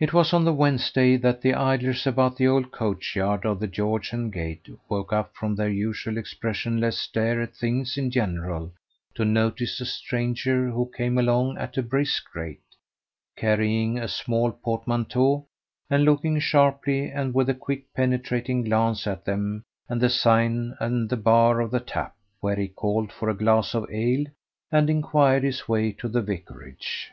It 0.00 0.12
was 0.12 0.32
on 0.32 0.44
the 0.44 0.52
Wednesday 0.52 1.16
that 1.16 1.42
the 1.42 1.54
idlers 1.54 2.08
about 2.08 2.36
the 2.36 2.48
old 2.48 2.72
coach 2.72 3.14
yard 3.14 3.44
of 3.46 3.60
the 3.60 3.68
George 3.68 4.12
and 4.12 4.32
Gate 4.32 4.66
woke 4.88 5.12
up 5.12 5.36
from 5.36 5.54
their 5.54 5.68
usual 5.70 6.18
expressionless 6.18 6.98
stare 6.98 7.40
at 7.40 7.54
things 7.54 7.96
in 7.96 8.10
general 8.10 8.72
to 9.14 9.24
notice 9.24 9.80
a 9.80 9.86
stranger 9.86 10.70
who 10.70 10.90
came 10.92 11.18
along 11.18 11.56
at 11.58 11.76
a 11.76 11.84
brisk 11.84 12.34
rate, 12.34 12.64
carrying 13.36 13.96
a 13.96 14.08
small 14.08 14.50
portmanteau, 14.50 15.46
and 15.88 16.02
looking 16.04 16.40
sharply 16.40 17.08
and 17.08 17.32
with 17.32 17.48
a 17.48 17.54
quick 17.54 17.94
penetrating 17.94 18.64
glance 18.64 19.06
at 19.06 19.24
them 19.24 19.62
and 19.88 20.00
the 20.00 20.10
sign 20.10 20.74
and 20.80 21.08
the 21.08 21.16
bar 21.16 21.60
of 21.60 21.70
the 21.70 21.78
tap, 21.78 22.16
where 22.40 22.56
he 22.56 22.66
called 22.66 23.12
for 23.12 23.28
a 23.30 23.36
glass 23.38 23.72
of 23.72 23.86
ale 23.88 24.24
and 24.72 24.90
inquired 24.90 25.44
his 25.44 25.68
way 25.68 25.92
to 25.92 26.08
the 26.08 26.22
vicarage. 26.22 27.12